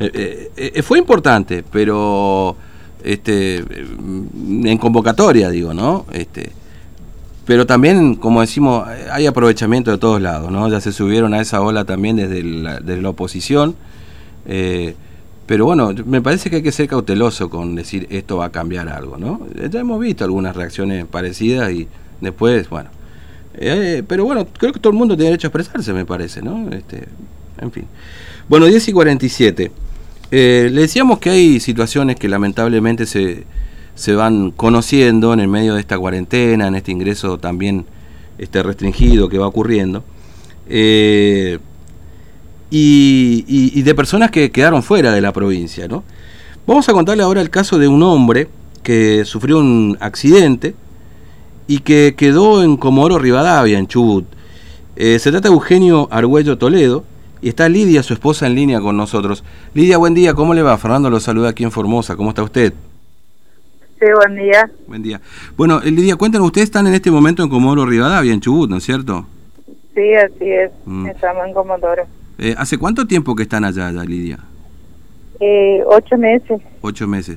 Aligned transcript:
Eh, 0.00 0.50
eh, 0.56 0.72
eh, 0.74 0.82
fue 0.82 0.98
importante, 0.98 1.62
pero 1.70 2.56
este, 3.04 3.58
en 3.58 4.76
convocatoria, 4.76 5.50
digo, 5.50 5.72
¿no? 5.72 6.04
Este, 6.12 6.50
pero 7.46 7.64
también, 7.64 8.16
como 8.16 8.40
decimos, 8.40 8.88
hay 8.88 9.26
aprovechamiento 9.26 9.92
de 9.92 9.98
todos 9.98 10.20
lados, 10.20 10.50
¿no? 10.50 10.68
Ya 10.68 10.80
se 10.80 10.90
subieron 10.90 11.32
a 11.32 11.40
esa 11.40 11.60
ola 11.60 11.84
también 11.84 12.16
desde 12.16 12.42
la, 12.42 12.80
desde 12.80 13.02
la 13.02 13.10
oposición. 13.10 13.76
pero 15.46 15.64
bueno, 15.64 15.94
me 16.04 16.20
parece 16.20 16.50
que 16.50 16.56
hay 16.56 16.62
que 16.64 16.72
ser 16.72 16.88
cauteloso 16.88 17.48
con 17.48 17.76
decir 17.76 18.08
esto 18.10 18.38
va 18.38 18.46
a 18.46 18.50
cambiar 18.50 18.88
algo, 18.88 19.16
¿no? 19.16 19.46
Ya 19.70 19.78
hemos 19.78 20.00
visto 20.00 20.24
algunas 20.24 20.56
reacciones 20.56 21.06
parecidas 21.06 21.70
y 21.70 21.86
después, 22.20 22.68
bueno. 22.68 22.90
pero 24.08 24.24
bueno, 24.24 24.48
creo 24.58 24.72
que 24.72 24.80
todo 24.80 24.90
el 24.90 24.98
mundo 24.98 25.14
tiene 25.14 25.30
derecho 25.30 25.46
a 25.46 25.50
expresarse, 25.50 25.92
me 25.92 26.04
parece, 26.04 26.42
¿no? 26.42 26.68
Este, 26.72 27.06
en 27.60 27.70
fin. 27.70 27.86
Bueno, 28.48 28.66
10 28.66 28.88
y 28.88 28.92
47. 28.92 29.83
Eh, 30.36 30.68
le 30.68 30.80
decíamos 30.80 31.20
que 31.20 31.30
hay 31.30 31.60
situaciones 31.60 32.16
que 32.16 32.28
lamentablemente 32.28 33.06
se, 33.06 33.44
se 33.94 34.14
van 34.16 34.50
conociendo 34.50 35.32
en 35.32 35.38
el 35.38 35.46
medio 35.46 35.74
de 35.74 35.80
esta 35.80 35.96
cuarentena, 35.96 36.66
en 36.66 36.74
este 36.74 36.90
ingreso 36.90 37.38
también 37.38 37.86
este, 38.36 38.60
restringido 38.64 39.28
que 39.28 39.38
va 39.38 39.46
ocurriendo, 39.46 40.02
eh, 40.68 41.60
y, 42.68 43.80
de 43.80 43.94
personas 43.94 44.32
que 44.32 44.50
quedaron 44.50 44.82
fuera 44.82 45.12
de 45.12 45.20
la 45.20 45.32
provincia. 45.32 45.86
¿no? 45.86 46.02
Vamos 46.66 46.88
a 46.88 46.92
contarle 46.92 47.22
ahora 47.22 47.40
el 47.40 47.50
caso 47.50 47.78
de 47.78 47.86
un 47.86 48.02
hombre 48.02 48.48
que 48.82 49.24
sufrió 49.24 49.58
un 49.58 49.96
accidente 50.00 50.74
y 51.68 51.78
que 51.78 52.16
quedó 52.16 52.64
en 52.64 52.76
Comodoro 52.76 53.20
Rivadavia, 53.20 53.78
en 53.78 53.86
Chubut. 53.86 54.24
Eh, 54.96 55.20
se 55.20 55.30
trata 55.30 55.48
de 55.48 55.54
Eugenio 55.54 56.08
Argüello 56.10 56.58
Toledo, 56.58 57.04
y 57.44 57.50
está 57.50 57.68
Lidia, 57.68 58.02
su 58.02 58.14
esposa, 58.14 58.46
en 58.46 58.54
línea 58.54 58.80
con 58.80 58.96
nosotros. 58.96 59.44
Lidia, 59.74 59.98
buen 59.98 60.14
día, 60.14 60.32
¿cómo 60.32 60.54
le 60.54 60.62
va? 60.62 60.78
Fernando 60.78 61.10
lo 61.10 61.20
saluda 61.20 61.50
aquí 61.50 61.62
en 61.62 61.70
Formosa, 61.70 62.16
¿cómo 62.16 62.30
está 62.30 62.42
usted? 62.42 62.72
Sí, 64.00 64.06
buen 64.16 64.34
día. 64.34 64.70
Buen 64.86 65.02
día. 65.02 65.20
Bueno, 65.54 65.82
eh, 65.84 65.90
Lidia, 65.90 66.16
cuéntanos, 66.16 66.46
ustedes 66.46 66.68
están 66.68 66.86
en 66.86 66.94
este 66.94 67.10
momento 67.10 67.42
en 67.42 67.50
Comodoro 67.50 67.84
Rivadavia, 67.84 68.32
en 68.32 68.40
Chubut, 68.40 68.70
¿no 68.70 68.78
es 68.78 68.84
cierto? 68.84 69.26
Sí, 69.94 70.14
así 70.14 70.50
es, 70.50 70.70
mm. 70.86 71.06
estamos 71.08 71.46
en 71.46 71.52
Comodoro. 71.52 72.04
Eh, 72.38 72.54
¿Hace 72.56 72.78
cuánto 72.78 73.06
tiempo 73.06 73.36
que 73.36 73.42
están 73.42 73.66
allá, 73.66 73.90
Lidia? 73.90 74.38
Eh, 75.38 75.82
ocho 75.86 76.16
meses. 76.16 76.62
Ocho 76.80 77.06
meses. 77.06 77.36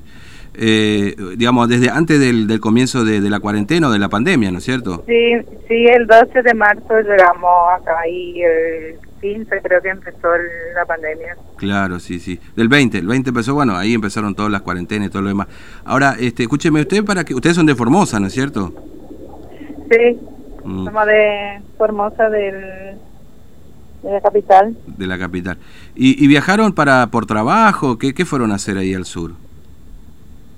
Eh, 0.53 1.17
digamos, 1.35 1.67
desde 1.67 1.89
antes 1.89 2.17
del, 2.17 2.47
del 2.47 2.61
comienzo 2.61 3.03
de, 3.03 3.19
de, 3.19 3.29
la 3.29 3.41
cuarentena 3.41 3.89
o 3.89 3.91
de 3.91 3.99
la 3.99 4.07
pandemia, 4.07 4.51
¿no 4.51 4.59
es 4.59 4.63
cierto? 4.63 5.03
Sí, 5.05 5.33
sí, 5.67 5.85
el 5.85 6.07
12 6.07 6.43
de 6.43 6.53
marzo 6.53 6.97
llegamos 7.01 7.51
acá 7.77 8.07
y 8.07 8.41
el 8.41 8.95
15 9.21 9.61
creo 9.61 9.81
que 9.81 9.89
empezó 9.89 10.27
la 10.75 10.85
pandemia. 10.85 11.35
Claro, 11.57 11.99
sí, 11.99 12.19
sí. 12.19 12.39
Del 12.55 12.67
20, 12.67 12.99
el 12.99 13.07
20 13.07 13.29
empezó, 13.29 13.53
bueno, 13.53 13.75
ahí 13.75 13.93
empezaron 13.93 14.35
todas 14.35 14.51
las 14.51 14.61
cuarentenas 14.61 15.07
y 15.07 15.11
todo 15.11 15.21
lo 15.23 15.29
demás. 15.29 15.47
Ahora, 15.85 16.15
este, 16.19 16.43
escúcheme 16.43 16.81
usted 16.81 17.03
para 17.03 17.23
que 17.23 17.33
ustedes 17.33 17.55
son 17.55 17.65
de 17.65 17.75
Formosa, 17.75 18.19
¿no 18.19 18.27
es 18.27 18.33
cierto? 18.33 18.73
Sí. 19.89 20.17
Mm. 20.63 20.85
Somos 20.85 21.05
de 21.05 21.61
Formosa 21.77 22.29
del 22.29 22.95
de 24.03 24.11
la 24.11 24.21
capital. 24.21 24.77
De 24.85 25.07
la 25.07 25.17
capital. 25.17 25.57
¿Y, 25.95 26.23
y 26.23 26.27
viajaron 26.27 26.73
para 26.73 27.07
por 27.07 27.25
trabajo? 27.25 27.97
¿Qué, 27.97 28.13
¿Qué 28.13 28.25
fueron 28.25 28.51
a 28.51 28.55
hacer 28.55 28.77
ahí 28.77 28.93
al 28.93 29.05
sur? 29.05 29.31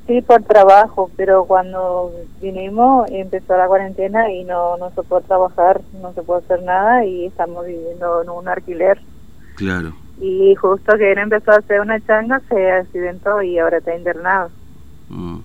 Sí, 0.09 0.23
por 0.23 0.41
trabajo, 0.41 1.11
pero 1.15 1.45
cuando 1.45 2.11
vinimos 2.41 3.07
empezó 3.11 3.55
la 3.55 3.67
cuarentena 3.67 4.33
y 4.33 4.43
no, 4.43 4.75
no 4.77 4.89
se 4.95 5.03
puede 5.03 5.21
trabajar, 5.21 5.81
no 6.01 6.11
se 6.15 6.23
puede 6.23 6.43
hacer 6.43 6.63
nada 6.63 7.05
y 7.05 7.27
estamos 7.27 7.63
viviendo 7.67 8.23
en 8.23 8.29
un 8.31 8.47
alquiler. 8.47 8.99
Claro. 9.55 9.93
Y 10.19 10.55
justo 10.55 10.97
que 10.97 11.11
él 11.11 11.19
empezó 11.19 11.51
a 11.51 11.57
hacer 11.57 11.79
una 11.81 12.03
changa, 12.07 12.41
se 12.49 12.71
accidentó 12.71 13.43
y 13.43 13.59
ahora 13.59 13.77
está 13.77 13.95
internado. 13.95 14.49
Mm. 15.09 15.37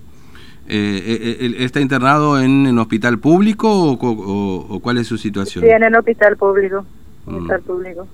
Eh, 0.67 1.03
eh, 1.05 1.37
eh 1.41 1.55
¿Está 1.59 1.79
internado 1.79 2.39
en 2.41 2.65
un 2.65 2.79
hospital 2.79 3.19
público 3.19 3.69
o, 3.71 4.79
cuál 4.81 4.97
es 4.97 5.05
su 5.05 5.19
situación? 5.19 5.63
Sí, 5.63 5.69
en 5.69 5.83
el 5.83 5.95
hospital 5.95 6.37
público. 6.37 6.83
Mm. 7.27 7.35
Hospital 7.35 7.61
público. 7.61 8.07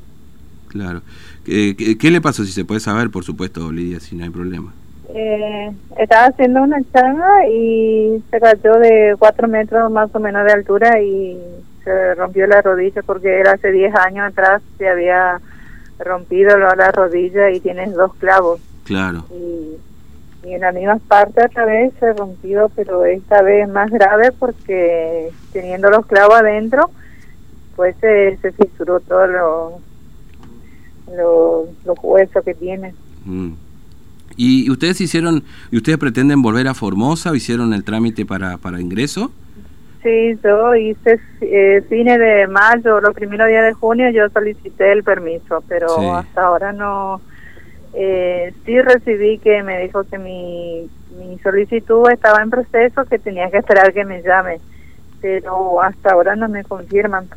Claro. 0.68 1.02
¿Qué, 1.46 1.96
¿Qué, 1.98 2.12
le 2.12 2.20
pasó? 2.20 2.44
Si 2.44 2.52
se 2.52 2.66
puede 2.66 2.82
saber, 2.82 3.10
por 3.10 3.24
supuesto, 3.24 3.72
Lidia, 3.72 4.02
si 4.02 4.18
no 4.18 4.26
hay 4.26 4.30
problema. 4.30 4.74
Eh, 5.14 5.72
estaba 5.98 6.28
haciendo 6.28 6.62
una 6.62 6.82
changa 6.94 7.48
y 7.48 8.24
se 8.30 8.40
cayó 8.40 8.80
de 8.80 9.16
cuatro 9.20 9.48
metros 9.48 9.92
más 9.92 10.14
o 10.16 10.20
menos 10.20 10.46
de 10.46 10.54
altura 10.54 11.02
y 11.02 11.38
se 11.84 12.16
rompió 12.16 12.48
la 12.48 12.62
rodilla 12.62 13.02
porque 13.04 13.40
era 13.40 13.54
hace 13.54 13.72
10 13.72 13.94
años 13.96 14.32
atrás 14.32 14.62
se 14.78 14.88
había 14.88 15.42
rompido 16.00 16.58
la 16.58 16.92
rodilla 16.92 17.50
y 17.50 17.60
tienes 17.60 17.94
dos 17.94 18.14
clavos. 18.16 18.62
Claro. 18.86 19.26
Y, 19.32 19.78
en 20.44 20.62
la 20.62 20.72
misma 20.72 20.98
parte 21.08 21.46
otra 21.46 21.66
vez 21.66 21.94
se 22.00 22.14
rompió, 22.14 22.72
pero 22.76 23.06
esta 23.06 23.44
vez 23.44 23.70
más 23.70 23.92
grave 23.92 24.32
porque 24.32 25.30
teniendo 25.54 25.92
los 25.92 26.08
clavos 26.08 26.34
adentro, 26.36 26.90
pues 27.76 27.96
se, 28.02 28.38
se 28.38 28.52
fisuró 28.52 29.00
todo 29.02 29.28
lo, 29.28 29.80
lo, 31.16 31.68
los 31.86 31.98
huesos 32.02 32.44
que 32.44 32.56
tiene. 32.56 32.96
Mm. 33.24 33.54
¿Y 34.44 34.72
ustedes 34.72 35.00
hicieron, 35.00 35.44
y 35.70 35.78
ustedes 35.78 36.00
pretenden 36.00 36.42
volver 36.42 36.68
a 36.68 36.74
Formosa 36.74 37.30
o 37.30 37.36
hicieron 37.36 37.76
el 37.76 37.84
trámite 37.84 38.26
para, 38.26 38.58
para 38.58 38.82
ingreso? 38.82 39.32
Sí, 40.02 40.36
yo 40.44 40.74
hice 40.74 41.20
eh, 41.42 41.84
fines 41.88 42.18
de 42.18 42.48
mayo, 42.48 43.00
los 43.02 43.14
primeros 43.14 43.48
días 43.50 43.64
de 43.64 43.74
junio 43.74 44.10
yo 44.10 44.28
solicité 44.30 44.94
el 44.94 45.04
permiso, 45.04 45.64
pero 45.68 46.16
hasta 46.16 46.42
ahora 46.42 46.74
no. 46.74 47.22
Eh, 47.94 48.52
sí 48.66 48.82
recibí 48.82 49.38
que 49.38 49.62
me 49.62 49.80
dijo 49.84 50.06
que 50.06 50.18
mi, 50.18 50.90
mi 51.20 51.38
solicitud 51.44 52.10
estaba 52.10 52.42
en 52.42 52.50
proceso, 52.50 53.06
que 53.06 53.20
tenía 53.20 53.52
que 53.52 53.60
esperar 53.60 53.94
que 53.94 54.06
me 54.06 54.24
llame, 54.24 54.58
pero 55.22 55.84
hasta 55.84 56.14
ahora 56.14 56.36
no 56.36 56.50
me 56.50 56.64
confirman. 56.64 57.28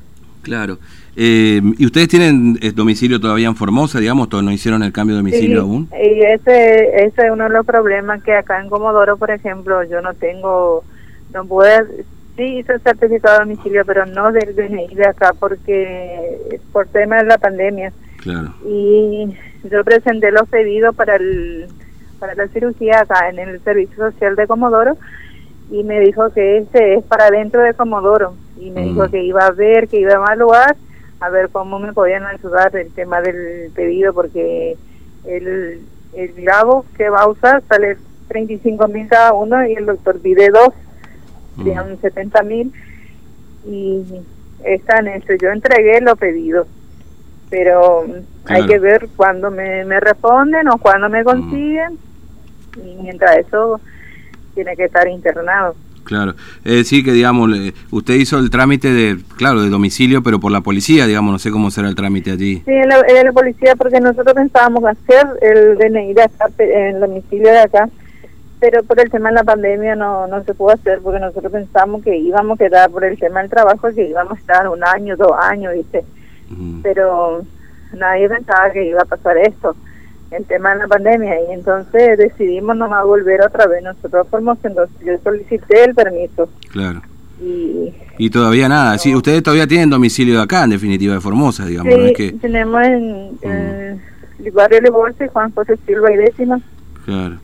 Claro. 0.41 0.79
Eh, 1.17 1.61
¿Y 1.79 1.87
ustedes 1.87 2.09
tienen 2.09 2.59
eh, 2.61 2.73
domicilio 2.73 3.21
todavía 3.21 3.49
en 3.49 3.57
Formosa, 3.57 4.01
digamos? 4.01 4.29
¿No 4.31 4.51
hicieron 4.51 4.83
el 4.83 4.93
cambio 4.93 5.15
de 5.17 5.23
domicilio 5.23 5.63
aún? 5.63 5.89
Y 5.93 6.21
ese, 6.23 7.05
ese 7.07 7.27
es 7.27 7.31
uno 7.31 7.45
de 7.45 7.51
los 7.51 7.65
problemas 7.65 8.23
que 8.23 8.35
acá 8.35 8.61
en 8.61 8.69
Comodoro, 8.69 9.17
por 9.17 9.31
ejemplo, 9.31 9.83
yo 9.85 10.01
no 10.01 10.15
tengo, 10.15 10.85
no 11.33 11.45
puedo, 11.45 11.87
sí 12.37 12.59
hice 12.59 12.79
certificado 12.81 13.39
de 13.39 13.45
domicilio, 13.45 13.85
pero 13.85 14.07
no 14.07 14.33
del 14.33 14.57
DNI 14.57 14.95
de 14.95 15.07
acá 15.07 15.33
porque 15.39 16.61
por 16.73 16.87
tema 16.89 17.19
de 17.19 17.25
la 17.25 17.39
pandemia. 17.39 17.93
Claro. 18.19 18.55
Y 18.67 19.37
yo 19.71 19.85
presenté 19.85 20.33
los 20.33 20.49
pedidos 20.49 20.95
para 20.95 21.17
el 21.17 21.67
para 22.19 22.35
la 22.35 22.49
cirugía 22.49 23.01
acá 23.01 23.29
en 23.29 23.39
el 23.39 23.61
Servicio 23.63 23.97
Social 23.97 24.35
de 24.37 24.47
Comodoro 24.47 24.97
y 25.71 25.83
me 25.83 26.01
dijo 26.01 26.31
que 26.31 26.59
este 26.59 26.95
es 26.95 27.05
para 27.05 27.31
dentro 27.31 27.61
de 27.61 27.75
Comodoro 27.75 28.35
y 28.59 28.71
me 28.71 28.85
dijo 28.85 29.07
mm. 29.07 29.11
que 29.11 29.25
iba 29.25 29.47
a 29.47 29.51
ver, 29.51 29.89
que 29.89 30.01
iba 30.01 30.13
a 30.13 30.17
evaluar, 30.17 30.77
a 31.25 31.31
ver 31.31 31.49
cómo 31.51 31.79
me 31.79 31.93
podían 31.93 32.25
ayudar 32.27 32.75
el 32.77 32.93
tema 32.93 33.21
del 33.21 33.71
pedido, 33.75 34.13
porque 34.13 34.77
el, 35.25 35.81
el 36.13 36.33
grabo 36.35 36.85
que 36.97 37.09
va 37.09 37.23
a 37.23 37.29
usar 37.29 37.63
sale 37.69 37.97
35 38.29 38.89
mil 38.89 39.09
cada 39.09 39.33
uno 39.33 39.67
y 39.67 39.75
el 39.75 39.87
doctor 39.87 40.21
pide 40.21 40.51
dos, 40.51 40.71
serían 41.57 41.99
70 42.01 42.43
mm. 42.43 42.47
mil 42.47 42.73
y 43.67 44.05
están 44.65 45.07
en 45.07 45.23
eso. 45.23 45.33
Yo 45.41 45.51
entregué 45.51 46.01
los 46.01 46.19
pedidos, 46.19 46.67
pero 47.49 48.05
hay 48.47 48.67
que 48.67 48.79
ver 48.79 49.09
cuándo 49.17 49.51
me, 49.51 49.85
me 49.85 50.01
responden 50.01 50.69
o 50.69 50.79
cuándo 50.79 51.09
me 51.09 51.23
mm. 51.23 51.25
consiguen 51.25 51.99
y 52.77 52.97
mientras 53.03 53.39
eso 53.39 53.81
tiene 54.55 54.77
que 54.77 54.85
estar 54.85 55.09
internado. 55.09 55.75
Claro, 56.05 56.35
es 56.65 56.75
decir 56.75 57.05
que, 57.05 57.13
digamos, 57.13 57.51
usted 57.91 58.15
hizo 58.15 58.39
el 58.39 58.51
trámite 58.51 58.93
de, 58.93 59.19
claro, 59.37 59.63
de 59.63 59.71
domicilio, 59.71 60.23
pero 60.23 60.39
por 60.39 60.53
la 60.53 60.61
policía, 60.61 61.07
digamos, 61.07 61.33
no 61.33 61.39
sé 61.39 61.51
cómo 61.51 61.71
será 61.71 61.89
el 61.89 61.95
trámite 61.95 62.31
allí. 62.31 62.63
Sí, 62.65 62.73
en 62.73 62.89
la, 62.89 63.33
policía, 63.33 63.75
porque 63.77 64.01
nosotros 64.01 64.35
pensábamos 64.35 64.85
hacer 64.85 65.27
el 65.41 65.79
DNI 65.79 66.13
de 66.13 66.23
acá, 66.23 66.51
en 66.59 66.97
el 66.97 67.01
domicilio 67.01 67.51
de 67.51 67.59
acá, 67.59 67.89
pero 68.61 68.83
por 68.83 69.01
el 69.01 69.11
tema 69.11 69.31
de 69.31 69.37
la 69.37 69.45
pandemia 69.45 69.97
no, 69.97 70.27
no 70.27 70.45
se 70.45 70.55
pudo 70.55 70.71
hacer, 70.73 71.01
porque 71.03 71.21
nosotros 71.21 71.51
pensamos 71.51 72.03
que 72.03 72.17
íbamos 72.17 72.61
a 72.61 72.65
quedar 72.65 72.91
por 72.91 73.05
el 73.05 73.19
tema 73.19 73.41
del 73.41 73.51
trabajo, 73.51 73.89
que 73.95 74.09
íbamos 74.09 74.35
a 74.35 74.41
estar 74.41 74.69
un 74.69 74.85
año, 74.85 75.17
dos 75.17 75.33
años, 75.41 75.73
¿viste? 75.75 76.05
Pero 76.83 77.43
nadie 77.95 78.29
pensaba 78.29 78.71
que 78.71 78.87
iba 78.87 79.01
a 79.01 79.07
pasar 79.07 79.39
esto 79.39 79.75
el 80.31 80.45
tema 80.47 80.73
de 80.73 80.81
la 80.81 80.89
pandemia 80.89 81.35
y 81.49 81.53
entonces 81.53 82.19
decidimos 82.19 82.77
nomás 82.77 83.05
volver 83.05 83.43
otra 83.43 83.67
vez. 83.67 83.83
Nosotros 83.83 84.27
formos 84.29 84.59
entonces 84.63 84.97
yo 85.05 85.13
solicité 85.23 85.85
el 85.85 85.95
permiso. 85.95 86.49
Claro. 86.71 87.03
Y, 87.41 88.31
todavía 88.31 88.69
nada 88.69 88.97
sí 88.97 89.15
ustedes 89.15 89.43
todavía 89.43 89.67
tienen 89.67 89.91
domicilio 89.91 90.41
acá 90.41 90.65
en 90.65 90.71
definitiva 90.71 91.15
de 91.15 91.21
Formosa 91.21 91.67
digamos 91.67 91.93
sí, 91.93 92.13
que 92.15 92.33
tenemos 92.33 92.81
en, 92.83 93.33
mm. 93.33 94.45
el 94.47 94.51
barrio 94.53 94.81
de 94.81 94.89
Bolsa 94.89 95.25
y 95.27 95.29
Juan 95.29 95.51
José 95.53 95.77
Silva 95.85 96.13
y 96.13 96.17
décima. 96.17 96.61
Claro. 97.05 97.37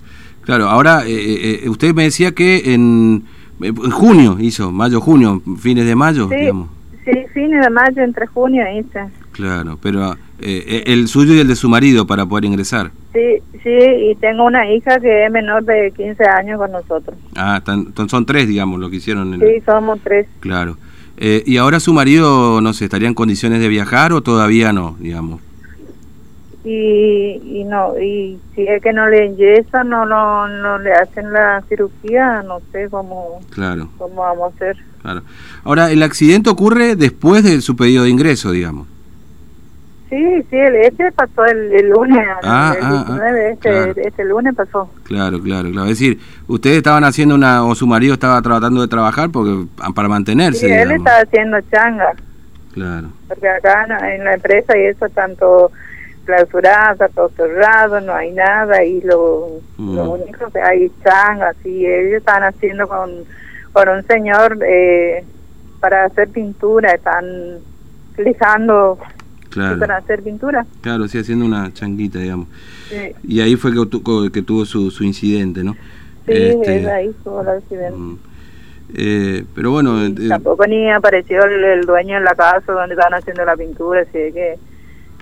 Claro 0.43 0.69
ahora 0.69 1.05
eh, 1.07 1.13
eh, 1.13 1.61
eh, 1.65 1.69
usted 1.69 1.93
me 1.93 2.05
decía 2.05 2.33
que 2.33 2.73
en, 2.73 3.25
en, 3.61 3.75
junio 3.91 4.37
hizo 4.41 4.71
mayo 4.73 5.01
junio 5.01 5.43
fines 5.59 5.85
de 5.85 5.97
mayo 5.97 6.29
sí, 6.29 6.37
digamos. 6.37 6.69
sí 7.05 7.13
fines 7.35 7.63
de 7.63 7.71
mayo 7.71 8.03
entre 8.03 8.27
junio 8.27 8.65
y 8.73 8.85
Claro, 9.33 9.79
pero 9.81 10.17
eh, 10.41 10.85
el 10.87 11.09
suyo 11.09 11.35
y 11.35 11.39
el 11.39 11.49
de 11.49 11.57
su 11.57 11.69
marido 11.69 12.07
para 12.07 12.27
poder 12.27 12.45
ingresar. 12.45 12.91
Sí, 13.13 13.43
sí, 13.63 13.79
y 14.11 14.15
tengo 14.17 14.45
una 14.45 14.71
hija 14.71 14.99
que 15.01 15.27
es 15.27 15.31
menor 15.31 15.65
de 15.65 15.93
15 15.97 16.25
años 16.25 16.59
con 16.59 16.73
nosotros. 16.73 17.17
Ah, 17.37 17.63
son 18.09 18.27
tres, 18.27 18.49
digamos, 18.49 18.81
lo 18.81 18.91
que 18.91 18.97
hicieron. 18.97 19.35
En 19.35 19.41
sí, 19.41 19.63
somos 19.65 20.01
tres. 20.03 20.27
Claro. 20.41 20.77
Eh, 21.17 21.43
¿Y 21.45 21.59
ahora 21.59 21.81
su 21.81 21.93
marido, 21.93 22.61
no 22.61 22.73
sé, 22.73 22.85
estaría 22.85 23.09
en 23.09 23.15
condiciones 23.15 23.61
de 23.61 23.69
viajar 23.69 24.13
o 24.13 24.23
todavía 24.23 24.73
no, 24.73 24.97
digamos? 24.99 25.41
Y, 26.65 27.41
y 27.45 27.65
no, 27.65 27.99
y 27.99 28.39
si 28.55 28.63
es 28.63 28.83
que 28.83 28.93
no 28.93 29.09
le 29.09 29.27
enyesa, 29.27 29.83
no, 29.85 30.07
no, 30.07 30.47
no 30.47 30.79
le 30.79 30.93
hacen 30.93 31.33
la 31.33 31.63
cirugía, 31.69 32.43
no 32.43 32.61
sé 32.73 32.89
cómo, 32.91 33.41
claro. 33.51 33.89
cómo 33.99 34.23
vamos 34.23 34.53
a 34.53 34.57
hacer. 34.57 34.77
Claro. 35.03 35.23
Ahora, 35.65 35.91
el 35.91 36.03
accidente 36.03 36.51
ocurre 36.51 36.97
después 36.97 37.45
de 37.45 37.61
su 37.61 37.77
pedido 37.77 38.05
de 38.05 38.11
ingreso, 38.11 38.53
digamos. 38.53 38.87
Sí, 40.11 40.43
sí, 40.51 40.57
el, 40.57 40.75
este 40.75 41.13
pasó 41.13 41.45
el, 41.45 41.89
lunes, 41.89 42.19
ah, 42.43 42.75
el 42.77 42.89
19, 42.89 43.07
ah, 43.09 43.23
ah, 43.23 43.51
este, 43.53 44.09
este, 44.09 44.25
lunes 44.25 44.57
pasó. 44.57 44.91
Claro, 45.05 45.41
claro, 45.41 45.71
claro. 45.71 45.85
Es 45.85 46.01
decir, 46.01 46.19
ustedes 46.49 46.79
estaban 46.79 47.05
haciendo 47.05 47.37
una, 47.37 47.65
o 47.65 47.77
su 47.77 47.87
marido 47.87 48.15
estaba 48.15 48.43
tratando 48.43 48.81
de 48.81 48.89
trabajar 48.89 49.31
porque 49.31 49.67
para 49.95 50.09
mantenerse. 50.09 50.67
Sí, 50.67 50.73
él 50.73 50.91
estaba 50.91 51.19
haciendo 51.19 51.61
changa. 51.71 52.13
Claro. 52.75 53.09
Porque 53.29 53.49
acá 53.49 53.87
en 54.13 54.25
la 54.25 54.35
empresa 54.35 54.77
y 54.77 54.87
eso 54.87 55.09
tanto 55.11 55.71
clausurado, 56.25 57.09
todo 57.15 57.29
cerrado, 57.37 58.01
no 58.01 58.13
hay 58.13 58.33
nada 58.33 58.83
y 58.83 59.01
lo, 59.03 59.61
mm. 59.77 59.95
lo 59.95 60.11
único 60.11 60.51
que 60.51 60.61
hay 60.61 60.91
changas 61.05 61.55
y 61.65 61.87
ellos 61.87 62.19
están 62.19 62.43
haciendo 62.43 62.89
con, 62.89 63.11
con 63.73 63.89
un 63.89 64.05
señor 64.09 64.59
eh, 64.67 65.25
para 65.79 66.07
hacer 66.07 66.29
pintura, 66.31 66.91
están 66.93 67.25
lijando 68.19 68.99
para 69.55 69.97
hacer 69.97 70.23
pintura. 70.23 70.67
Claro, 70.81 71.09
sí, 71.09 71.19
haciendo 71.19 71.45
una 71.45 71.73
changuita, 71.73 72.19
digamos. 72.19 72.49
Y 73.27 73.41
ahí 73.41 73.57
fue 73.57 73.73
que, 73.73 74.31
que 74.33 74.43
tuvo 74.43 74.65
su, 74.65 74.91
su 74.91 75.05
incidente, 75.05 75.65
¿no? 75.65 75.75
Sí, 76.27 76.33
este, 76.33 76.91
ahí 76.91 77.11
tuvo 77.25 77.43
el 77.43 77.49
accidente. 77.49 77.99
Mm. 77.99 78.19
Eh, 78.95 79.45
pero 79.55 79.71
bueno... 79.71 80.05
Eh, 80.05 80.15
tampoco 80.29 80.67
ni 80.67 80.91
apareció 80.91 81.45
el, 81.45 81.83
dueño 81.83 82.17
en 82.17 82.25
la 82.25 82.35
casa 82.35 82.73
donde 82.73 82.95
estaban 82.95 83.15
haciendo 83.15 83.45
la 83.45 83.57
pintura, 83.57 84.03
así 84.03 84.13
que 84.13 84.59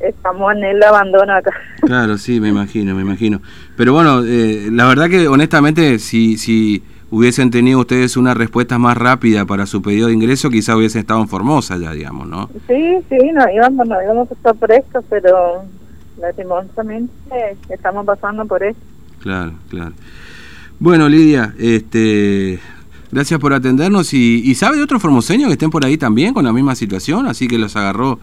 estamos 0.01 0.55
en 0.55 0.65
el 0.65 0.83
abandono 0.83 1.35
acá. 1.35 1.53
Claro, 1.81 2.19
sí, 2.19 2.41
me 2.41 2.49
imagino, 2.49 2.95
me 2.95 3.03
imagino. 3.03 3.41
Pero 3.77 3.93
bueno, 3.93 4.23
eh, 4.25 4.69
la 4.71 4.87
verdad 4.87 5.09
que 5.09 5.29
honestamente, 5.29 5.99
si, 5.99 6.37
si 6.37 6.83
hubiesen 7.11 7.51
tenido 7.51 7.81
ustedes 7.81 8.17
una 8.17 8.35
respuesta 8.35 8.79
más 8.79 8.97
rápida 8.97 9.45
para 9.47 9.67
su 9.67 9.81
pedido 9.83 10.09
de 10.09 10.15
ingreso, 10.15 10.51
quizá 10.51 10.77
hubiesen 10.77 11.01
estado 11.01 11.21
en 11.21 11.29
Formosa 11.29 11.77
ya, 11.79 11.93
digamos, 11.93 12.29
¿no? 12.29 12.49
Sí, 12.67 12.99
sí, 13.09 13.17
no 13.33 13.51
íbamos, 13.51 13.89
no 13.89 14.03
íbamos 14.03 14.31
a 14.31 14.35
estar 14.35 14.55
por 14.55 14.71
esto, 14.73 15.03
pero 15.09 15.65
lastimosamente 16.21 17.13
estamos 17.69 18.05
pasando 18.05 18.45
por 18.47 18.63
esto. 18.63 18.81
Claro, 19.21 19.53
claro. 19.69 19.93
Bueno, 20.79 21.09
Lidia, 21.09 21.55
este, 21.59 22.61
gracias 23.11 23.41
por 23.41 23.53
atendernos 23.53 24.13
y, 24.13 24.43
y 24.45 24.55
¿sabe 24.55 24.77
de 24.77 24.83
otros 24.83 25.03
formoseños 25.03 25.49
que 25.49 25.55
estén 25.55 25.71
por 25.71 25.85
ahí 25.85 25.97
también 25.97 26.35
con 26.35 26.45
la 26.45 26.53
misma 26.53 26.75
situación? 26.75 27.27
Así 27.27 27.49
que 27.49 27.59
los 27.59 27.75
agarró 27.75 28.21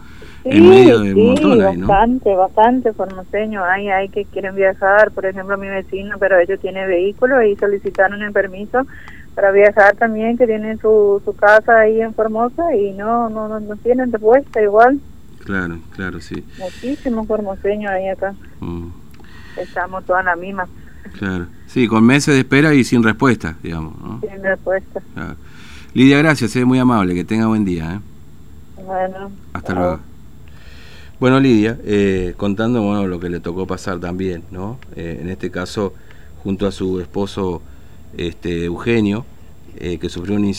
Sí, 0.48 0.60
medio 0.60 1.00
de 1.00 1.12
sí, 1.12 1.58
bastante, 1.58 2.34
bastante 2.36 2.92
formoseños. 2.92 3.64
Hay, 3.68 3.88
hay 3.88 4.08
que 4.08 4.24
quieren 4.26 4.54
viajar, 4.54 5.10
por 5.10 5.26
ejemplo, 5.26 5.58
mi 5.58 5.68
vecino, 5.68 6.16
pero 6.20 6.38
ellos 6.38 6.60
tienen 6.60 6.88
vehículo 6.88 7.42
y 7.42 7.56
solicitaron 7.56 8.22
el 8.22 8.32
permiso 8.32 8.86
para 9.34 9.50
viajar 9.50 9.96
también, 9.96 10.38
que 10.38 10.46
tienen 10.46 10.78
su, 10.78 11.20
su 11.24 11.34
casa 11.34 11.80
ahí 11.80 12.00
en 12.00 12.14
Formosa 12.14 12.74
y 12.76 12.92
no, 12.92 13.28
no, 13.28 13.58
no, 13.58 13.76
tienen 13.76 14.12
respuesta 14.12 14.62
igual. 14.62 15.00
Claro, 15.44 15.78
claro, 15.94 16.20
sí. 16.20 16.44
Muchísimos 16.58 17.26
formoseños 17.26 17.90
ahí 17.90 18.08
acá. 18.08 18.32
Mm. 18.60 18.88
Estamos 19.58 20.04
todas 20.04 20.24
las 20.24 20.38
mismas. 20.38 20.68
Claro, 21.18 21.46
sí, 21.66 21.88
con 21.88 22.04
meses 22.04 22.34
de 22.34 22.40
espera 22.40 22.72
y 22.72 22.84
sin 22.84 23.02
respuesta, 23.02 23.56
digamos. 23.62 24.20
Sin 24.20 24.42
respuesta. 24.42 25.02
Lidia, 25.92 26.18
gracias, 26.18 26.54
es 26.54 26.64
muy 26.64 26.78
amable, 26.78 27.14
que 27.14 27.24
tenga 27.24 27.46
buen 27.46 27.64
día. 27.64 27.94
¿eh? 27.94 28.00
Bueno. 28.84 29.30
Hasta 29.52 29.74
luego. 29.74 30.00
Bueno, 31.18 31.40
Lidia, 31.40 31.78
eh, 31.84 32.34
contando 32.36 32.82
bueno, 32.82 33.06
lo 33.06 33.18
que 33.18 33.30
le 33.30 33.40
tocó 33.40 33.66
pasar 33.66 33.98
también, 33.98 34.42
¿no? 34.50 34.78
Eh, 34.96 35.20
en 35.22 35.30
este 35.30 35.50
caso, 35.50 35.94
junto 36.42 36.66
a 36.66 36.72
su 36.72 37.00
esposo 37.00 37.62
este, 38.18 38.66
Eugenio, 38.66 39.24
eh, 39.78 39.96
que 39.96 40.10
sufrió 40.10 40.36
un 40.36 40.44
incidente. 40.44 40.54